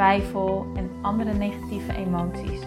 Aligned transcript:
twijfel 0.00 0.66
en 0.74 0.90
andere 1.02 1.32
negatieve 1.32 1.94
emoties 1.94 2.60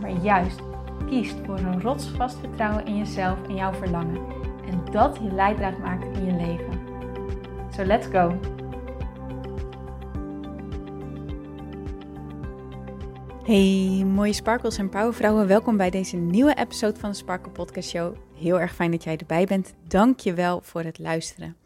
maar 0.00 0.10
juist 0.10 0.60
kiest 1.06 1.34
voor 1.46 1.58
een 1.58 1.80
rotsvast 1.80 2.38
vertrouwen 2.38 2.86
in 2.86 2.96
jezelf 2.96 3.48
en 3.48 3.54
jouw 3.54 3.72
verlangen. 3.72 4.20
En 4.66 4.92
dat 4.92 5.18
je 5.22 5.32
leidraad 5.32 5.78
maakt 5.78 6.16
in 6.16 6.24
je 6.24 6.32
leven. 6.32 6.80
So 7.76 7.84
let's 7.84 8.06
go! 8.06 8.38
Hey, 13.44 14.04
mooie 14.04 14.32
sparkles 14.32 14.78
en 14.78 14.88
powervrouwen. 14.88 15.46
Welkom 15.46 15.76
bij 15.76 15.90
deze 15.90 16.16
nieuwe 16.16 16.54
episode 16.54 17.00
van 17.00 17.10
de 17.10 17.16
Sparkle 17.16 17.52
Podcast 17.52 17.88
Show. 17.88 18.16
Heel 18.34 18.60
erg 18.60 18.74
fijn 18.74 18.90
dat 18.90 19.04
jij 19.04 19.16
erbij 19.16 19.44
bent. 19.44 19.74
Dank 19.86 20.20
je 20.20 20.34
wel 20.34 20.60
voor 20.62 20.82
het 20.82 20.98
luisteren. 20.98 21.56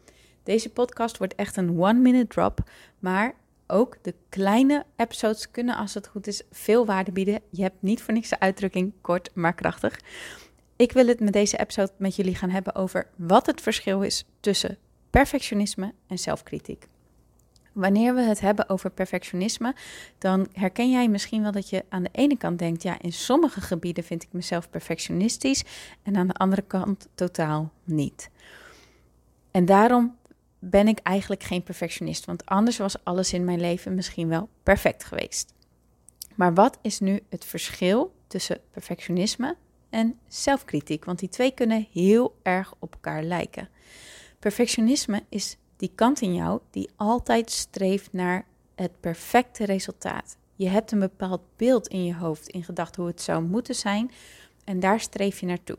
Deze 0.43 0.69
podcast 0.69 1.17
wordt 1.17 1.35
echt 1.35 1.57
een 1.57 1.79
one-minute 1.79 2.27
drop, 2.27 2.59
maar 2.99 3.33
ook 3.67 3.97
de 4.01 4.13
kleine 4.29 4.85
episodes 4.95 5.51
kunnen, 5.51 5.75
als 5.75 5.93
het 5.93 6.07
goed 6.07 6.27
is, 6.27 6.41
veel 6.51 6.85
waarde 6.85 7.11
bieden. 7.11 7.41
Je 7.49 7.61
hebt 7.61 7.81
niet 7.81 8.01
voor 8.01 8.13
niks 8.13 8.29
de 8.29 8.39
uitdrukking 8.39 8.93
kort 9.01 9.29
maar 9.33 9.53
krachtig. 9.53 9.99
Ik 10.75 10.91
wil 10.91 11.07
het 11.07 11.19
met 11.19 11.33
deze 11.33 11.59
episode 11.59 11.91
met 11.97 12.15
jullie 12.15 12.35
gaan 12.35 12.49
hebben 12.49 12.75
over 12.75 13.07
wat 13.15 13.45
het 13.45 13.61
verschil 13.61 14.01
is 14.01 14.25
tussen 14.39 14.77
perfectionisme 15.09 15.93
en 16.07 16.19
zelfkritiek. 16.19 16.87
Wanneer 17.73 18.15
we 18.15 18.21
het 18.21 18.39
hebben 18.39 18.69
over 18.69 18.89
perfectionisme, 18.89 19.75
dan 20.17 20.47
herken 20.53 20.91
jij 20.91 21.07
misschien 21.07 21.41
wel 21.41 21.51
dat 21.51 21.69
je 21.69 21.85
aan 21.89 22.03
de 22.03 22.09
ene 22.11 22.37
kant 22.37 22.59
denkt: 22.59 22.83
ja, 22.83 23.01
in 23.01 23.13
sommige 23.13 23.61
gebieden 23.61 24.03
vind 24.03 24.23
ik 24.23 24.29
mezelf 24.31 24.69
perfectionistisch, 24.69 25.63
en 26.03 26.15
aan 26.17 26.27
de 26.27 26.33
andere 26.33 26.61
kant 26.61 27.07
totaal 27.15 27.71
niet. 27.83 28.29
En 29.51 29.65
daarom 29.65 30.15
ben 30.59 30.87
ik 30.87 30.99
eigenlijk 30.99 31.43
geen 31.43 31.63
perfectionist, 31.63 32.25
want 32.25 32.45
anders 32.45 32.77
was 32.77 33.03
alles 33.03 33.33
in 33.33 33.45
mijn 33.45 33.59
leven 33.59 33.95
misschien 33.95 34.27
wel 34.27 34.49
perfect 34.63 35.03
geweest. 35.03 35.53
Maar 36.35 36.53
wat 36.53 36.77
is 36.81 36.99
nu 36.99 37.19
het 37.29 37.45
verschil 37.45 38.13
tussen 38.27 38.59
perfectionisme 38.71 39.55
en 39.89 40.19
zelfkritiek? 40.27 41.05
Want 41.05 41.19
die 41.19 41.29
twee 41.29 41.51
kunnen 41.51 41.87
heel 41.91 42.35
erg 42.43 42.73
op 42.79 42.93
elkaar 42.93 43.23
lijken. 43.23 43.69
Perfectionisme 44.39 45.23
is 45.29 45.57
die 45.77 45.91
kant 45.95 46.21
in 46.21 46.33
jou 46.33 46.59
die 46.71 46.89
altijd 46.95 47.51
streeft 47.51 48.13
naar 48.13 48.45
het 48.75 48.99
perfecte 48.99 49.65
resultaat. 49.65 50.37
Je 50.55 50.69
hebt 50.69 50.91
een 50.91 50.99
bepaald 50.99 51.41
beeld 51.55 51.87
in 51.87 52.03
je 52.03 52.15
hoofd, 52.15 52.47
in 52.47 52.63
gedachten 52.63 53.01
hoe 53.01 53.11
het 53.11 53.21
zou 53.21 53.43
moeten 53.43 53.75
zijn, 53.75 54.11
en 54.63 54.79
daar 54.79 54.99
streef 54.99 55.39
je 55.39 55.45
naartoe. 55.45 55.77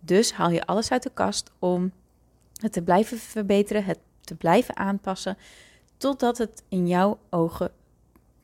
Dus 0.00 0.32
haal 0.32 0.50
je 0.50 0.66
alles 0.66 0.90
uit 0.90 1.02
de 1.02 1.10
kast 1.14 1.50
om 1.58 1.92
het 2.58 2.72
te 2.72 2.82
blijven 2.82 3.18
verbeteren, 3.18 3.84
het 3.84 3.98
te 4.20 4.34
blijven 4.34 4.76
aanpassen, 4.76 5.36
totdat 5.96 6.38
het 6.38 6.62
in 6.68 6.86
jouw 6.86 7.18
ogen 7.30 7.70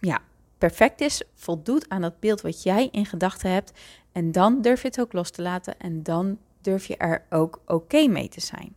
ja, 0.01 0.21
perfect 0.59 1.01
is, 1.01 1.23
voldoet 1.35 1.89
aan 1.89 2.01
dat 2.01 2.21
beeld 2.21 2.41
wat 2.41 2.63
jij 2.63 2.89
in 2.93 3.07
gedachten 3.07 3.51
hebt. 3.51 3.73
En 4.13 4.33
dan 4.33 4.63
durf 4.63 4.83
je 4.83 4.89
het 4.89 5.01
ook 5.01 5.13
los 5.13 5.31
te 5.31 5.43
laten 5.43 5.79
en 5.79 6.03
dan 6.03 6.39
durf 6.61 6.87
je 6.87 6.97
er 6.97 7.25
ook 7.31 7.61
oké 7.67 8.07
mee 8.07 8.29
te 8.29 8.41
zijn. 8.41 8.77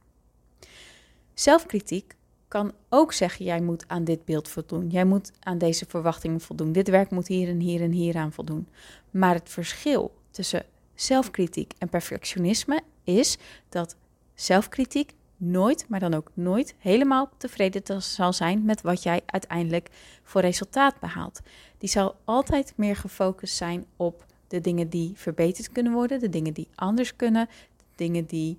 Zelfkritiek 1.33 2.15
kan 2.47 2.73
ook 2.89 3.13
zeggen: 3.13 3.45
jij 3.45 3.61
moet 3.61 3.87
aan 3.87 4.03
dit 4.03 4.25
beeld 4.25 4.47
voldoen. 4.47 4.89
Jij 4.89 5.05
moet 5.05 5.31
aan 5.39 5.57
deze 5.57 5.85
verwachtingen 5.87 6.41
voldoen. 6.41 6.71
Dit 6.71 6.89
werk 6.89 7.11
moet 7.11 7.27
hier 7.27 7.47
en 7.49 7.59
hier 7.59 7.81
en 7.81 7.91
hier 7.91 8.17
aan 8.17 8.33
voldoen. 8.33 8.67
Maar 9.11 9.33
het 9.33 9.49
verschil 9.49 10.15
tussen 10.31 10.65
zelfkritiek 10.95 11.73
en 11.77 11.89
perfectionisme 11.89 12.81
is 13.03 13.37
dat 13.69 13.95
zelfkritiek 14.33 15.13
nooit, 15.37 15.85
maar 15.89 15.99
dan 15.99 16.13
ook 16.13 16.31
nooit 16.33 16.75
helemaal 16.77 17.29
tevreden 17.37 18.03
zal 18.03 18.33
zijn 18.33 18.65
met 18.65 18.81
wat 18.81 19.03
jij 19.03 19.21
uiteindelijk 19.25 19.89
voor 20.23 20.41
resultaat 20.41 20.99
behaalt. 20.99 21.41
Die 21.77 21.89
zal 21.89 22.15
altijd 22.23 22.73
meer 22.75 22.95
gefocust 22.95 23.55
zijn 23.55 23.85
op 23.95 24.25
de 24.47 24.61
dingen 24.61 24.89
die 24.89 25.11
verbeterd 25.15 25.71
kunnen 25.71 25.93
worden, 25.93 26.19
de 26.19 26.29
dingen 26.29 26.53
die 26.53 26.67
anders 26.75 27.15
kunnen, 27.15 27.47
de 27.77 27.83
dingen 27.95 28.25
die 28.25 28.57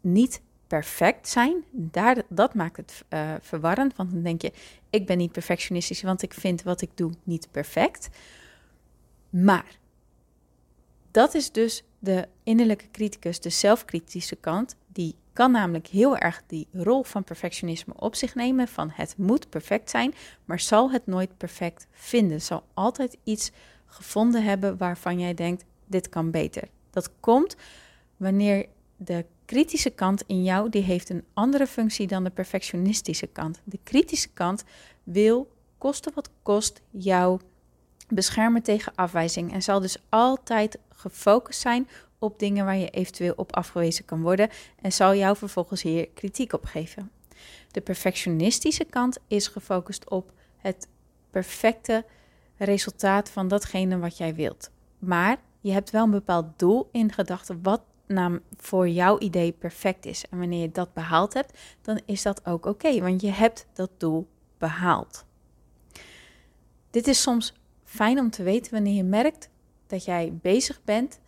niet 0.00 0.40
perfect 0.66 1.28
zijn. 1.28 1.64
Daar, 1.70 2.22
dat 2.28 2.54
maakt 2.54 2.76
het 2.76 3.04
uh, 3.10 3.34
verwarrend, 3.40 3.96
want 3.96 4.10
dan 4.10 4.22
denk 4.22 4.42
je, 4.42 4.52
ik 4.90 5.06
ben 5.06 5.18
niet 5.18 5.32
perfectionistisch, 5.32 6.02
want 6.02 6.22
ik 6.22 6.34
vind 6.34 6.62
wat 6.62 6.80
ik 6.80 6.90
doe 6.94 7.12
niet 7.22 7.48
perfect. 7.50 8.08
Maar 9.30 9.78
dat 11.10 11.34
is 11.34 11.52
dus 11.52 11.82
de 11.98 12.28
innerlijke 12.42 12.90
criticus, 12.90 13.40
de 13.40 13.50
zelfkritische 13.50 14.36
kant, 14.36 14.76
die 14.86 15.14
kan 15.32 15.50
namelijk 15.50 15.86
heel 15.86 16.16
erg 16.16 16.42
die 16.46 16.68
rol 16.72 17.02
van 17.02 17.24
perfectionisme 17.24 17.92
op 17.96 18.14
zich 18.14 18.34
nemen 18.34 18.68
van 18.68 18.90
het 18.92 19.14
moet 19.16 19.48
perfect 19.48 19.90
zijn, 19.90 20.14
maar 20.44 20.60
zal 20.60 20.90
het 20.90 21.06
nooit 21.06 21.36
perfect 21.36 21.86
vinden. 21.90 22.40
Zal 22.40 22.64
altijd 22.74 23.16
iets 23.24 23.50
gevonden 23.86 24.44
hebben 24.44 24.76
waarvan 24.76 25.18
jij 25.18 25.34
denkt 25.34 25.64
dit 25.86 26.08
kan 26.08 26.30
beter. 26.30 26.68
Dat 26.90 27.10
komt 27.20 27.56
wanneer 28.16 28.66
de 28.96 29.24
kritische 29.44 29.90
kant 29.90 30.22
in 30.26 30.42
jou 30.42 30.68
die 30.68 30.82
heeft 30.82 31.08
een 31.08 31.24
andere 31.32 31.66
functie 31.66 32.06
dan 32.06 32.24
de 32.24 32.30
perfectionistische 32.30 33.26
kant. 33.26 33.60
De 33.64 33.78
kritische 33.82 34.28
kant 34.28 34.64
wil 35.02 35.50
koste 35.78 36.10
wat 36.14 36.30
kost 36.42 36.82
jou 36.90 37.40
beschermen 38.08 38.62
tegen 38.62 38.92
afwijzing 38.94 39.52
en 39.52 39.62
zal 39.62 39.80
dus 39.80 39.96
altijd 40.08 40.78
gefocust 40.88 41.60
zijn 41.60 41.88
op 42.18 42.38
dingen 42.38 42.64
waar 42.64 42.76
je 42.76 42.90
eventueel 42.90 43.32
op 43.36 43.56
afgewezen 43.56 44.04
kan 44.04 44.22
worden 44.22 44.48
en 44.82 44.92
zal 44.92 45.14
jou 45.14 45.36
vervolgens 45.36 45.82
hier 45.82 46.08
kritiek 46.08 46.52
op 46.52 46.64
geven. 46.64 47.10
De 47.70 47.80
perfectionistische 47.80 48.84
kant 48.84 49.18
is 49.28 49.48
gefocust 49.48 50.10
op 50.10 50.32
het 50.56 50.88
perfecte 51.30 52.04
resultaat 52.56 53.30
van 53.30 53.48
datgene 53.48 53.98
wat 53.98 54.16
jij 54.16 54.34
wilt. 54.34 54.70
Maar 54.98 55.36
je 55.60 55.72
hebt 55.72 55.90
wel 55.90 56.04
een 56.04 56.10
bepaald 56.10 56.46
doel 56.56 56.88
in 56.92 57.12
gedachten 57.12 57.62
wat 57.62 57.80
naam 58.06 58.40
voor 58.56 58.88
jouw 58.88 59.18
idee 59.18 59.52
perfect 59.52 60.06
is. 60.06 60.24
En 60.30 60.38
wanneer 60.38 60.60
je 60.60 60.70
dat 60.70 60.92
behaald 60.92 61.34
hebt, 61.34 61.58
dan 61.82 62.00
is 62.04 62.22
dat 62.22 62.46
ook 62.46 62.66
oké, 62.66 63.00
want 63.00 63.20
je 63.20 63.30
hebt 63.30 63.66
dat 63.72 63.90
doel 63.96 64.28
behaald. 64.58 65.24
Dit 66.90 67.06
is 67.06 67.22
soms 67.22 67.54
fijn 67.96 68.18
om 68.18 68.30
te 68.30 68.42
weten 68.42 68.72
wanneer 68.72 68.94
je 68.94 69.04
merkt 69.04 69.48
dat 69.86 70.04
jij 70.04 70.32
bezig 70.42 70.80
bent 70.84 71.20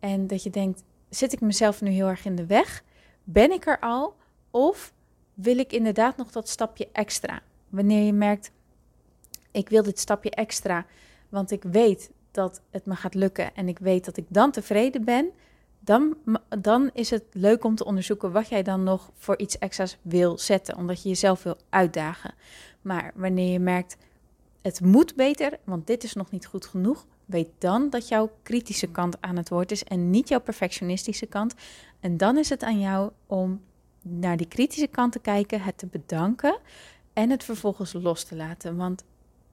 en 0.00 0.26
dat 0.26 0.42
je 0.42 0.50
denkt, 0.50 0.82
zit 1.08 1.32
ik 1.32 1.40
mezelf 1.40 1.80
nu 1.80 1.90
heel 1.90 2.08
erg 2.08 2.24
in 2.24 2.36
de 2.36 2.46
weg? 2.46 2.82
Ben 3.24 3.52
ik 3.52 3.66
er 3.66 3.80
al? 3.80 4.16
Of 4.50 4.92
wil 5.34 5.58
ik 5.58 5.72
inderdaad 5.72 6.16
nog 6.16 6.30
dat 6.30 6.48
stapje 6.48 6.88
extra? 6.92 7.42
Wanneer 7.68 8.02
je 8.02 8.12
merkt, 8.12 8.50
ik 9.50 9.68
wil 9.68 9.82
dit 9.82 9.98
stapje 9.98 10.30
extra, 10.30 10.86
want 11.28 11.50
ik 11.50 11.62
weet 11.62 12.10
dat 12.30 12.62
het 12.70 12.86
me 12.86 12.96
gaat 12.96 13.14
lukken 13.14 13.54
en 13.54 13.68
ik 13.68 13.78
weet 13.78 14.04
dat 14.04 14.16
ik 14.16 14.26
dan 14.28 14.50
tevreden 14.50 15.04
ben, 15.04 15.30
dan, 15.80 16.16
dan 16.58 16.90
is 16.92 17.10
het 17.10 17.24
leuk 17.32 17.64
om 17.64 17.74
te 17.74 17.84
onderzoeken 17.84 18.32
wat 18.32 18.48
jij 18.48 18.62
dan 18.62 18.82
nog 18.82 19.10
voor 19.14 19.38
iets 19.38 19.58
extra's 19.58 19.98
wil 20.02 20.38
zetten, 20.38 20.76
omdat 20.76 21.02
je 21.02 21.08
jezelf 21.08 21.42
wil 21.42 21.56
uitdagen. 21.68 22.34
Maar 22.82 23.12
wanneer 23.14 23.52
je 23.52 23.58
merkt, 23.58 23.96
het 24.64 24.80
moet 24.80 25.14
beter, 25.14 25.58
want 25.64 25.86
dit 25.86 26.04
is 26.04 26.14
nog 26.14 26.30
niet 26.30 26.46
goed 26.46 26.66
genoeg, 26.66 27.06
weet 27.24 27.48
dan 27.58 27.90
dat 27.90 28.08
jouw 28.08 28.30
kritische 28.42 28.86
kant 28.86 29.16
aan 29.20 29.36
het 29.36 29.48
woord 29.48 29.70
is 29.70 29.84
en 29.84 30.10
niet 30.10 30.28
jouw 30.28 30.40
perfectionistische 30.40 31.26
kant. 31.26 31.54
En 32.00 32.16
dan 32.16 32.36
is 32.36 32.48
het 32.48 32.62
aan 32.62 32.80
jou 32.80 33.10
om 33.26 33.60
naar 34.02 34.36
die 34.36 34.48
kritische 34.48 34.86
kant 34.86 35.12
te 35.12 35.18
kijken, 35.18 35.62
het 35.62 35.78
te 35.78 35.86
bedanken 35.86 36.58
en 37.12 37.30
het 37.30 37.44
vervolgens 37.44 37.92
los 37.92 38.24
te 38.24 38.36
laten. 38.36 38.76
Want 38.76 39.04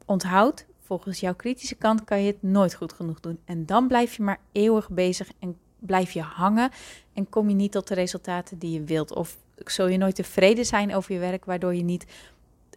onthoud, 0.05 0.65
volgens 0.79 1.19
jouw 1.19 1.35
kritische 1.35 1.75
kant 1.75 2.03
kan 2.03 2.21
je 2.21 2.27
het 2.27 2.43
nooit 2.43 2.73
goed 2.73 2.93
genoeg 2.93 3.19
doen. 3.19 3.39
En 3.45 3.65
dan 3.65 3.87
blijf 3.87 4.15
je 4.15 4.23
maar 4.23 4.39
eeuwig 4.51 4.89
bezig 4.89 5.31
en 5.39 5.57
blijf 5.79 6.11
je 6.11 6.21
hangen 6.21 6.69
en 7.13 7.29
kom 7.29 7.49
je 7.49 7.55
niet 7.55 7.71
tot 7.71 7.87
de 7.87 7.93
resultaten 7.93 8.57
die 8.57 8.71
je 8.71 8.83
wilt. 8.83 9.13
Of 9.13 9.37
zul 9.55 9.87
je 9.87 9.97
nooit 9.97 10.15
tevreden 10.15 10.65
zijn 10.65 10.95
over 10.95 11.13
je 11.13 11.19
werk, 11.19 11.45
waardoor 11.45 11.75
je 11.75 11.83
niet 11.83 12.05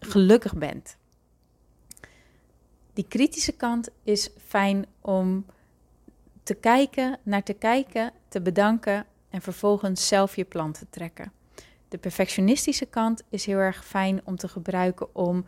gelukkig 0.00 0.55
bent 0.55 0.97
die 2.94 3.06
kritische 3.08 3.52
kant 3.52 3.88
is 4.02 4.31
fijn 4.46 4.87
om 5.00 5.46
te 6.43 6.55
kijken, 6.55 7.19
naar 7.23 7.43
te 7.43 7.52
kijken, 7.52 8.12
te 8.29 8.41
bedanken 8.41 9.06
en 9.31 9.43
vervolgens 9.43 10.08
zelf 10.08 10.37
je 10.37 10.44
plan 10.44 10.73
te 10.73 10.87
trekken. 10.91 11.32
De 11.88 11.99
perfectionistische 11.99 12.87
kant 12.87 13.23
is 13.29 13.46
heel 13.46 13.58
erg 13.58 13.85
fijn 13.85 14.20
om 14.25 14.37
te 14.37 14.49
gebruiken 14.49 15.14
om, 15.14 15.44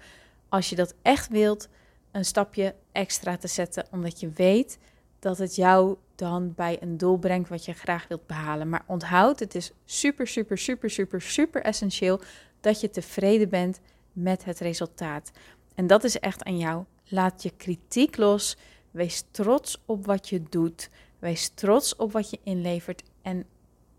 als 0.48 0.68
je 0.68 0.76
dat 0.76 0.94
echt 1.02 1.28
wilt, 1.28 1.68
een 2.10 2.24
stapje 2.24 2.74
extra 2.92 3.36
te 3.36 3.48
zetten, 3.48 3.86
omdat 3.90 4.20
je 4.20 4.30
weet 4.30 4.78
dat 5.18 5.38
het 5.38 5.54
jou 5.54 5.96
dan 6.14 6.54
bij 6.54 6.76
een 6.80 6.96
doel 6.96 7.18
brengt 7.18 7.48
wat 7.48 7.64
je 7.64 7.72
graag 7.72 8.08
wilt 8.08 8.26
behalen. 8.26 8.68
Maar 8.68 8.84
onthoud, 8.86 9.38
het 9.38 9.54
is 9.54 9.72
super, 9.84 10.26
super, 10.26 10.58
super, 10.58 10.90
super, 10.90 11.20
super 11.20 11.62
essentieel 11.62 12.20
dat 12.60 12.80
je 12.80 12.90
tevreden 12.90 13.48
bent 13.48 13.80
met 14.12 14.44
het 14.44 14.58
resultaat. 14.58 15.30
En 15.74 15.86
dat 15.86 16.04
is 16.04 16.18
echt 16.18 16.44
aan 16.44 16.58
jou. 16.58 16.84
Laat 17.08 17.42
je 17.42 17.50
kritiek 17.56 18.16
los. 18.16 18.56
Wees 18.90 19.24
trots 19.30 19.82
op 19.86 20.06
wat 20.06 20.28
je 20.28 20.42
doet. 20.42 20.90
Wees 21.18 21.48
trots 21.48 21.96
op 21.96 22.12
wat 22.12 22.30
je 22.30 22.38
inlevert. 22.42 23.02
En 23.22 23.46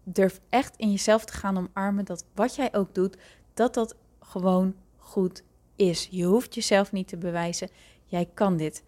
durf 0.03 0.39
echt 0.49 0.75
in 0.75 0.91
jezelf 0.91 1.25
te 1.25 1.33
gaan 1.33 1.57
omarmen 1.57 2.05
dat 2.05 2.25
wat 2.33 2.55
jij 2.55 2.73
ook 2.73 2.95
doet, 2.95 3.17
dat 3.53 3.73
dat 3.73 3.95
gewoon 4.19 4.75
goed 4.97 5.43
is. 5.75 6.07
Je 6.11 6.23
hoeft 6.23 6.55
jezelf 6.55 6.91
niet 6.91 7.07
te 7.07 7.17
bewijzen. 7.17 7.69
Jij 8.05 8.29
kan 8.33 8.57
dit. 8.57 8.83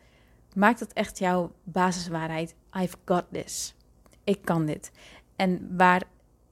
Maak 0.55 0.79
dat 0.79 0.93
echt 0.93 1.19
jouw 1.19 1.51
basiswaarheid. 1.63 2.55
I've 2.75 2.95
got 3.05 3.25
this. 3.31 3.75
Ik 4.23 4.41
kan 4.41 4.65
dit. 4.65 4.91
En 5.35 5.77
waar 5.77 6.03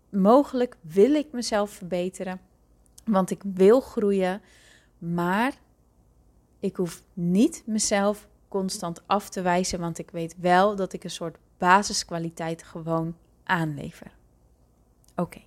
mogelijk 0.10 0.78
wil 0.81 1.13
ik 1.13 1.31
mezelf 1.31 1.72
verbeteren, 1.72 2.40
want 3.06 3.31
ik 3.31 3.42
wil 3.54 3.80
groeien, 3.80 4.42
maar 4.98 5.54
ik 6.59 6.75
hoef 6.75 7.04
niet 7.13 7.63
mezelf 7.65 8.27
constant 8.48 9.07
af 9.07 9.30
te 9.30 9.42
wijzen, 9.42 9.80
want 9.80 9.98
ik 9.98 10.12
weet 10.12 10.36
wel 10.39 10.75
dat 10.75 10.94
ik 10.94 11.04
een 11.04 11.09
soort 11.09 11.38
basiskwaliteit 11.57 12.63
gewoon 12.63 13.15
aanlever. 13.44 14.12
Oké. 15.15 15.42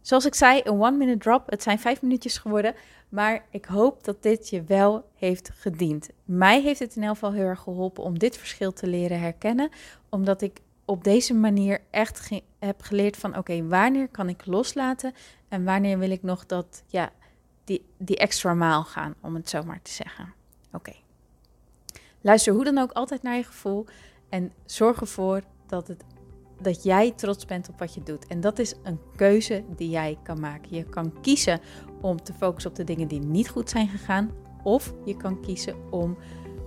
Zoals 0.00 0.26
ik 0.26 0.34
zei, 0.34 0.60
een 0.64 0.80
one-minute 0.80 1.18
drop. 1.18 1.50
Het 1.50 1.62
zijn 1.62 1.78
vijf 1.78 2.02
minuutjes 2.02 2.38
geworden. 2.38 2.74
Maar 3.08 3.46
ik 3.50 3.64
hoop 3.64 4.04
dat 4.04 4.22
dit 4.22 4.48
je 4.48 4.62
wel 4.62 5.08
heeft 5.14 5.50
gediend. 5.54 6.08
Mij 6.24 6.62
heeft 6.62 6.78
het 6.78 6.96
in 6.96 7.02
elk 7.02 7.14
geval 7.14 7.32
heel 7.32 7.44
erg 7.44 7.60
geholpen 7.60 8.04
om 8.04 8.18
dit 8.18 8.36
verschil 8.36 8.72
te 8.72 8.86
leren 8.86 9.20
herkennen. 9.20 9.70
Omdat 10.08 10.42
ik 10.42 10.60
op 10.84 11.04
deze 11.04 11.34
manier 11.34 11.80
echt 11.90 12.28
heb 12.58 12.82
geleerd 12.82 13.16
van 13.16 13.36
oké, 13.36 13.66
wanneer 13.66 14.08
kan 14.08 14.28
ik 14.28 14.46
loslaten 14.46 15.12
en 15.48 15.64
wanneer 15.64 15.98
wil 15.98 16.10
ik 16.10 16.22
nog 16.22 16.46
dat, 16.46 16.82
ja, 16.86 17.10
die, 17.68 17.84
die 17.98 18.16
extra 18.16 18.54
maal 18.54 18.84
gaan, 18.84 19.14
om 19.20 19.34
het 19.34 19.48
zo 19.48 19.62
maar 19.62 19.82
te 19.82 19.92
zeggen. 19.92 20.34
Oké. 20.72 20.92
Luister 22.20 22.52
hoe 22.52 22.64
dan 22.64 22.78
ook 22.78 22.92
altijd 22.92 23.22
naar 23.22 23.36
je 23.36 23.44
gevoel 23.44 23.86
en 24.28 24.52
zorg 24.64 25.00
ervoor 25.00 25.42
dat 25.66 25.88
het 25.88 26.04
dat 26.60 26.82
jij 26.82 27.12
trots 27.12 27.44
bent 27.44 27.68
op 27.68 27.78
wat 27.78 27.94
je 27.94 28.02
doet. 28.02 28.26
En 28.26 28.40
dat 28.40 28.58
is 28.58 28.74
een 28.82 29.00
keuze 29.16 29.64
die 29.76 29.90
jij 29.90 30.18
kan 30.22 30.40
maken. 30.40 30.76
Je 30.76 30.84
kan 30.84 31.20
kiezen 31.20 31.60
om 32.00 32.22
te 32.22 32.32
focussen 32.32 32.70
op 32.70 32.76
de 32.76 32.84
dingen 32.84 33.08
die 33.08 33.20
niet 33.20 33.48
goed 33.48 33.70
zijn 33.70 33.88
gegaan. 33.88 34.30
Of 34.62 34.94
je 35.04 35.16
kan 35.16 35.40
kiezen 35.40 35.90
om 35.90 36.16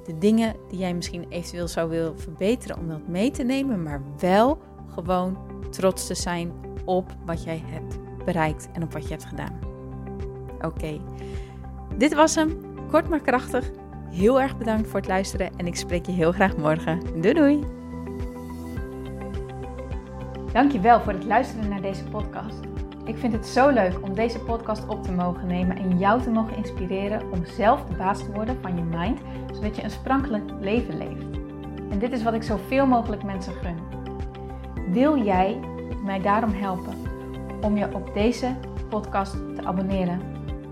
de 0.06 0.18
dingen 0.18 0.56
die 0.70 0.80
jij 0.80 0.94
misschien 0.94 1.26
eventueel 1.30 1.68
zou 1.68 1.90
willen 1.90 2.20
verbeteren, 2.20 2.78
om 2.78 2.88
dat 2.88 3.08
mee 3.08 3.32
te 3.32 3.44
nemen, 3.44 3.84
maar 3.84 4.02
wel 4.18 4.62
gewoon 4.94 5.38
trots 5.70 6.08
te 6.08 6.16
zijn 6.16 6.54
op 6.86 7.16
wat 7.26 7.44
jij 7.44 7.64
hebt 7.66 7.98
bereikt 8.26 8.70
en 8.72 8.84
op 8.84 8.94
wat 8.94 9.04
je 9.04 9.10
hebt 9.10 9.26
gedaan. 9.26 9.71
Oké, 10.66 11.00
dit 11.98 12.14
was 12.14 12.36
hem. 12.36 12.58
Kort 12.90 13.10
maar 13.10 13.22
krachtig. 13.22 13.72
Heel 14.10 14.42
erg 14.42 14.58
bedankt 14.58 14.88
voor 14.88 15.00
het 15.00 15.10
luisteren 15.10 15.52
en 15.58 15.68
ik 15.68 15.76
spreek 15.76 16.06
je 16.06 16.12
heel 16.12 16.32
graag 16.32 16.58
morgen. 16.58 17.22
Doei 17.22 17.34
doei! 17.34 17.64
Dankjewel 20.54 21.02
voor 21.02 21.14
het 21.14 21.26
luisteren 21.26 21.70
naar 21.70 21.82
deze 21.82 22.04
podcast. 22.04 22.60
Ik 23.06 23.18
vind 23.18 23.34
het 23.34 23.48
zo 23.48 23.70
leuk 23.70 24.02
om 24.02 24.14
deze 24.14 24.40
podcast 24.40 24.88
op 24.88 25.04
te 25.04 25.12
mogen 25.12 25.48
nemen 25.48 25.78
en 25.78 25.98
jou 25.98 26.22
te 26.22 26.30
mogen 26.30 26.56
inspireren 26.56 27.32
om 27.32 27.46
zelf 27.46 27.86
de 27.86 27.96
baas 27.96 28.20
te 28.20 28.32
worden 28.32 28.58
van 28.62 28.76
je 28.76 28.84
mind, 28.84 29.20
zodat 29.54 29.76
je 29.76 29.84
een 29.84 29.90
sprankelijk 29.90 30.52
leven 30.60 30.98
leeft. 30.98 31.26
En 31.90 32.00
dit 32.00 32.12
is 32.12 32.24
wat 32.24 32.34
ik 32.34 32.44
zoveel 32.44 32.86
mogelijk 32.86 33.24
mensen 33.24 33.54
gun. 33.54 33.78
Wil 34.92 35.24
jij 35.24 35.60
mij 36.04 36.22
daarom 36.22 36.54
helpen 36.54 36.94
om 37.62 37.78
je 37.78 37.96
op 37.96 38.14
deze 38.14 38.56
podcast 38.90 39.32
te 39.32 39.64
abonneren? 39.64 40.41